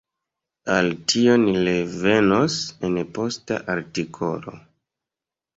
Al 0.75 0.87
tio 1.11 1.35
ni 1.41 1.53
revenos 1.67 2.57
en 2.89 2.97
posta 3.19 3.59
artikolo. 3.75 4.57